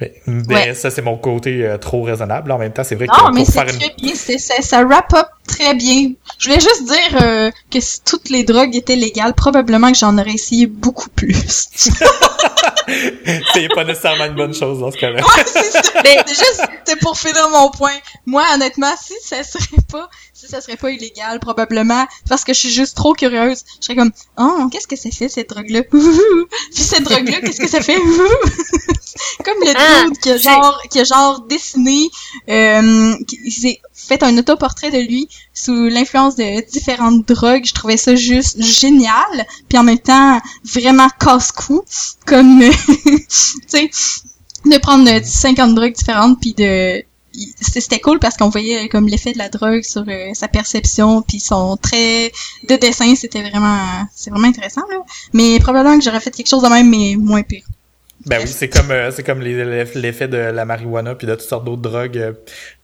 Mais, 0.00 0.14
mais 0.26 0.54
Ouais. 0.54 0.74
ça, 0.74 0.90
c'est 0.90 1.02
mon 1.02 1.16
côté 1.18 1.64
euh, 1.66 1.76
trop 1.78 2.02
raisonnable. 2.02 2.50
En 2.52 2.58
même 2.58 2.72
temps, 2.72 2.84
c'est 2.84 2.94
vrai 2.94 3.06
que 3.06 3.16
Non, 3.16 3.30
mais 3.32 3.44
c'est 3.44 3.60
une... 3.60 3.66
très 3.78 3.94
bien. 3.98 4.14
c'est- 4.14 4.38
ça 4.38 4.82
wrap 4.84 5.12
up 5.14 5.26
très 5.46 5.74
bien. 5.74 6.12
Je 6.38 6.48
voulais 6.48 6.60
juste 6.60 6.84
dire 6.84 7.18
euh, 7.22 7.50
que 7.70 7.80
si 7.80 8.00
toutes 8.02 8.30
les 8.30 8.44
drogues 8.44 8.74
étaient 8.76 8.96
légales, 8.96 9.34
probablement 9.34 9.92
que 9.92 9.98
j'en 9.98 10.16
aurais 10.16 10.32
essayé 10.32 10.66
beaucoup 10.66 11.10
plus. 11.10 11.34
c'est 13.52 13.68
pas 13.74 13.84
nécessairement 13.84 14.26
une 14.26 14.34
bonne 14.34 14.54
chose 14.54 14.80
dans 14.80 14.90
ce 14.90 14.96
cas-là. 14.96 15.20
Ouais, 15.22 15.44
c'est 15.46 15.70
ça. 15.70 15.82
Mais- 16.04 16.16
C'est 16.26 16.34
juste, 16.34 16.62
pour 17.02 17.18
finir 17.18 17.48
mon 17.50 17.70
point. 17.70 17.96
Moi, 18.26 18.42
honnêtement, 18.54 18.92
si 19.02 19.14
ça 19.22 19.42
serait 19.42 19.82
pas, 19.90 20.08
si 20.32 20.46
ça 20.48 20.60
serait 20.60 20.76
pas 20.76 20.90
illégal, 20.90 21.38
probablement, 21.40 22.06
parce 22.28 22.44
que 22.44 22.52
je 22.52 22.58
suis 22.60 22.70
juste 22.70 22.96
trop 22.96 23.12
curieuse, 23.14 23.64
je 23.80 23.86
serais 23.86 23.96
comme, 23.96 24.10
oh, 24.38 24.68
qu'est-ce 24.72 24.86
que 24.88 24.96
ça 24.96 25.10
fait, 25.10 25.28
cette 25.28 25.50
drogue-là? 25.50 25.82
Puis 25.90 26.00
cette 26.82 27.04
drogue-là, 27.04 27.40
qu'est-ce 27.40 27.60
que 27.60 27.68
ça 27.68 27.80
fait? 27.80 27.98
comme 29.44 29.60
le 29.62 29.72
Ah, 29.76 30.04
dude 30.04 30.18
qui 30.18 30.30
a 30.30 30.36
genre, 30.36 30.82
qui 30.90 31.00
a 31.00 31.04
genre 31.04 31.40
dessiné, 31.42 32.10
euh, 32.48 33.14
qui 33.26 33.50
s'est 33.50 33.80
fait 33.92 34.22
un 34.22 34.36
autoportrait 34.38 34.90
de 34.90 34.98
lui 34.98 35.28
sous 35.54 35.88
l'influence 35.88 36.36
de 36.36 36.68
différentes 36.70 37.26
drogues. 37.26 37.64
Je 37.64 37.74
trouvais 37.74 37.96
ça 37.96 38.14
juste 38.14 38.62
génial, 38.62 39.46
puis 39.68 39.78
en 39.78 39.82
même 39.82 39.98
temps, 39.98 40.40
vraiment 40.64 41.08
casse-cou, 41.18 41.82
comme, 42.26 42.60
tu 43.00 43.24
sais, 43.66 43.90
de 44.64 44.78
prendre 44.78 45.10
euh, 45.10 45.20
50 45.22 45.74
drogues 45.74 45.94
différentes 45.94 46.38
puis 46.40 46.52
de 46.54 47.02
c'était 47.60 48.00
cool 48.00 48.18
parce 48.18 48.36
qu'on 48.36 48.48
voyait 48.48 48.84
euh, 48.84 48.88
comme 48.88 49.06
l'effet 49.06 49.32
de 49.32 49.38
la 49.38 49.48
drogue 49.48 49.82
sur 49.82 50.04
euh, 50.08 50.30
sa 50.34 50.48
perception 50.48 51.22
puis 51.22 51.40
son 51.40 51.76
trait 51.76 52.32
de 52.68 52.76
dessin. 52.76 53.14
C'était 53.14 53.42
vraiment 53.42 53.74
euh, 53.74 54.04
c'est 54.14 54.30
vraiment 54.30 54.48
intéressant 54.48 54.82
là. 54.90 54.98
Mais 55.32 55.58
probablement 55.60 55.98
que 55.98 56.04
j'aurais 56.04 56.20
fait 56.20 56.30
quelque 56.30 56.48
chose 56.48 56.62
de 56.62 56.68
même 56.68 56.88
mais 56.88 57.16
moins 57.16 57.42
pire 57.42 57.64
Ben 58.26 58.38
oui, 58.42 58.48
c'est 58.48 58.68
comme 58.68 58.90
euh, 58.90 59.10
c'est 59.10 59.22
comme 59.22 59.40
les- 59.40 59.64
les- 59.64 59.84
l'effet 59.94 60.28
de 60.28 60.36
la 60.36 60.64
marijuana 60.66 61.14
puis 61.14 61.26
de 61.26 61.34
toutes 61.34 61.48
sortes 61.48 61.64
d'autres 61.64 61.80
drogues 61.80 62.18
euh, 62.18 62.32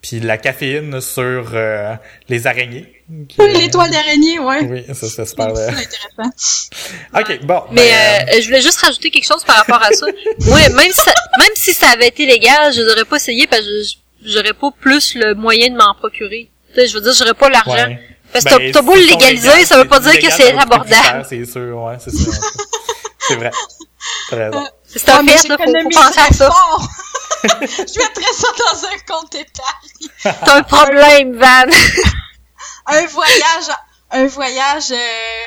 puis 0.01 0.19
de 0.19 0.25
la 0.25 0.37
caféine 0.39 0.99
sur 0.99 1.51
euh, 1.53 1.93
les 2.27 2.47
araignées. 2.47 2.91
qui- 3.29 3.37
l'étoile 3.53 3.91
d'araignée 3.91 4.39
ouais 4.39 4.61
Oui, 4.63 4.85
ça 4.95 5.07
c'est 5.07 5.25
super. 5.25 5.47
euh, 5.55 5.69
intéressant 5.69 6.69
Ok, 7.13 7.39
bon. 7.43 7.61
Mais 7.71 7.81
ben, 7.89 8.29
euh, 8.35 8.41
je 8.41 8.45
voulais 8.47 8.61
juste 8.61 8.79
rajouter 8.79 9.11
quelque 9.11 9.27
chose 9.27 9.43
par 9.43 9.57
rapport 9.57 9.81
à 9.83 9.91
ça. 9.91 10.07
Moi, 10.47 10.57
même 10.69 10.91
si 10.91 11.01
ça, 11.01 11.13
même 11.37 11.53
si 11.55 11.73
ça 11.73 11.89
avait 11.89 12.07
été 12.07 12.25
légal, 12.25 12.73
je 12.73 12.81
n'aurais 12.81 13.05
pas 13.05 13.17
essayé 13.17 13.45
parce 13.45 13.61
que 13.61 13.83
je- 13.83 14.31
j'aurais 14.33 14.53
pas 14.53 14.71
plus 14.81 15.13
le 15.15 15.35
moyen 15.35 15.69
de 15.69 15.75
m'en 15.77 15.93
procurer. 15.93 16.49
Tu 16.73 16.81
sais, 16.81 16.87
je 16.87 16.95
veux 16.95 17.01
dire, 17.01 17.13
j'aurais 17.13 17.33
pas 17.35 17.49
l'argent. 17.49 17.71
ouais. 17.73 17.99
Parce 18.33 18.43
que 18.43 18.57
Ben, 18.57 18.71
t'as- 18.71 18.81
beau 18.81 18.93
le 18.95 19.01
légaliser, 19.01 19.47
légaux, 19.49 19.65
ça 19.65 19.77
veut 19.77 19.87
pas 19.87 19.99
dire 19.99 20.19
que 20.19 20.31
c'est 20.31 20.51
abordable. 20.51 21.25
C'est 21.29 21.45
sûr, 21.45 21.81
ouais, 21.83 21.95
c'est 21.99 22.11
sûr. 22.13 22.33
c'est 23.19 23.35
vrai. 23.35 23.51
T'as 24.29 24.35
raison. 24.35 24.65
C'est 24.97 25.09
un 25.11 25.23
mais 25.23 25.37
fait, 25.37 25.47
là, 25.49 25.57
faut, 25.57 25.71
faut 25.71 25.89
penser 25.89 26.19
à 26.19 26.33
ça. 26.33 26.51
fort. 26.51 26.87
je 27.43 27.99
mettrais 27.99 28.33
ça 28.33 28.47
dans 28.57 28.85
un 28.85 28.97
compte 29.07 29.35
épargne 29.35 30.09
T'as 30.23 30.55
un 30.57 30.63
problème, 30.63 31.37
Van. 31.37 31.65
un 32.87 33.05
voyage 33.07 33.69
un 34.11 34.25
voyage 34.27 34.91
euh, 34.91 35.45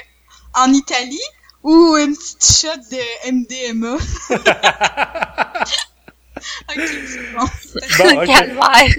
en 0.55 0.73
Italie 0.73 1.19
ou 1.63 1.97
une 1.97 2.15
petite 2.17 2.45
shot 2.45 2.77
de 2.91 3.33
MDMA 3.33 3.95
ok 6.69 6.77
c'est 6.77 7.33
bon 7.33 7.47
Bon, 7.99 8.21
ok. 8.21 8.27
Calvaire. 8.27 8.95